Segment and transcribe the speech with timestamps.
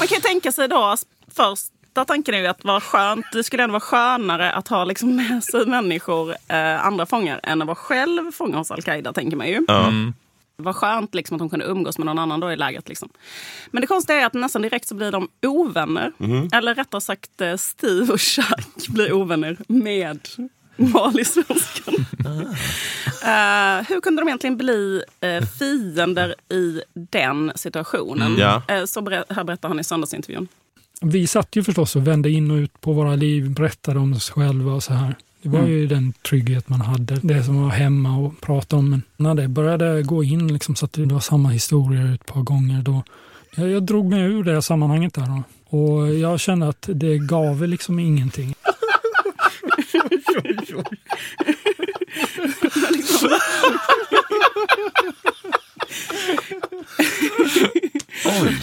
[0.00, 0.96] Man kan ju tänka sig då
[1.34, 3.26] första tanken är ju att vara skönt.
[3.32, 7.62] Det skulle ändå vara skönare att ha liksom med sig människor, eh, andra fångar, än
[7.62, 9.60] att vara själv fånge hos al-Qaida, tänker man ju.
[9.68, 10.14] Mm.
[10.56, 12.88] Vad skönt liksom, att de kunde umgås med någon annan då i lägret.
[12.88, 13.08] Liksom.
[13.70, 16.12] Men det konstiga är att nästan direkt så blir de ovänner.
[16.52, 20.28] Eller rättare sagt, eh, Steve och Chuck blir ovänner med
[20.92, 21.94] Mali-svensken.
[23.22, 28.36] Eh, hur kunde de egentligen bli uh, fiender i den situationen?
[28.38, 28.62] Ja.
[28.68, 30.48] Eh, så ber- här berättar han i söndagsintervjun.
[31.00, 34.30] Vi satt ju förstås och vände in och ut på våra liv, berättade om oss
[34.30, 35.14] själva och så här.
[35.42, 38.90] Det var ju den trygghet man hade, det som var hemma och prata om.
[38.90, 42.42] Men när det började gå in, liksom, så att det var samma historier ett par
[42.42, 43.02] gånger, då
[43.56, 45.26] jag, jag drog mig ur det sammanhanget där.
[45.26, 45.42] Då.
[45.78, 48.54] Och jag kände att det gav liksom ingenting.
[58.24, 58.58] Oj!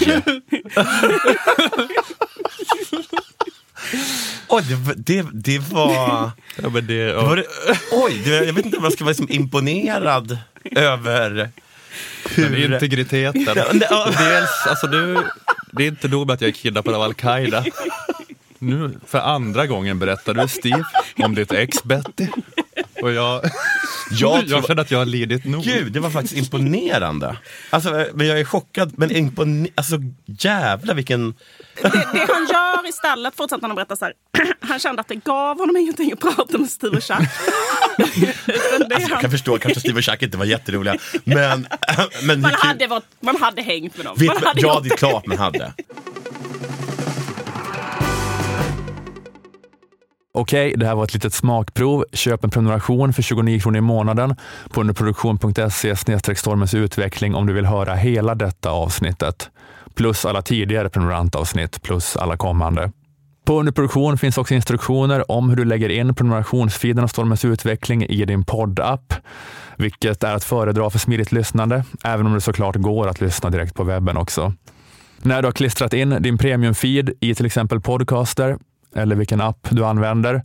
[4.48, 6.32] Oj, det, var- det, det var...
[6.56, 7.46] Ja, men det, det var det,
[7.92, 10.38] oj, det, jag vet inte om jag ska vara liksom imponerad
[10.72, 11.50] över
[12.36, 12.74] hur...
[12.74, 13.44] integriteten.
[13.56, 14.10] Ja, det- ja.
[14.20, 15.18] Dels, alltså nu,
[15.72, 17.66] det är inte nog med att jag är kidnappad av Al-Qaida.
[18.60, 20.86] Nu för andra gången berättar du Steve
[21.18, 22.28] om ditt ex Betty.
[23.02, 23.42] Och jag,
[24.12, 25.64] Jag jag, känner att jag har lidit nog.
[25.64, 27.38] Gud, det var faktiskt imponerande.
[27.70, 31.34] Alltså, men jag är chockad, men impone- alltså jävlar vilken...
[31.82, 34.14] Det, det han gör istället, fortsätter han att berätta så här.
[34.62, 37.18] Han kände att det gav honom ingenting att prata med Steve och Chuck.
[38.94, 41.68] Alltså, jag kan förstå, kanske Steve och Chuck inte var jätteroliga, men...
[42.24, 44.16] men man, hade varit, man hade hängt med dem.
[44.20, 45.74] Vet, man hade ja, det är klart man hade.
[50.38, 52.06] Okej, det här var ett litet smakprov.
[52.14, 54.36] Köp en prenumeration för 29 kronor i månaden
[54.70, 55.96] på underproduktion.se
[56.36, 59.50] stormens utveckling om du vill höra hela detta avsnittet.
[59.96, 62.92] Plus alla tidigare prenumerantavsnitt, plus alla kommande.
[63.46, 68.26] På underproduktion finns också instruktioner om hur du lägger in prenumerationsfeeden av Stormens utveckling i
[68.26, 69.14] din poddapp,
[69.76, 73.76] vilket är att föredra för smidigt lyssnande, även om det såklart går att lyssna direkt
[73.76, 74.54] på webben också.
[75.18, 78.58] När du har klistrat in din premiumfeed i till exempel Podcaster
[78.98, 80.42] eller vilken app du använder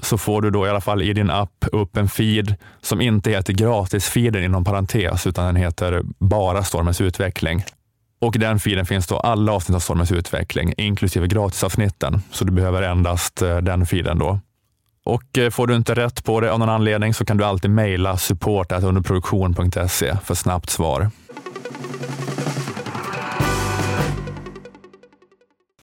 [0.00, 3.30] så får du då i alla fall i din app upp en feed som inte
[3.30, 7.64] heter gratisfeeden inom parentes utan den heter bara Stormens utveckling.
[8.20, 12.20] Och i den feeden finns då alla avsnitt av Stormens utveckling, inklusive gratisavsnitten.
[12.30, 14.40] Så du behöver endast eh, den feeden då.
[15.04, 17.70] Och eh, får du inte rätt på det av någon anledning så kan du alltid
[17.70, 21.10] mejla support underproduktion.se för snabbt svar.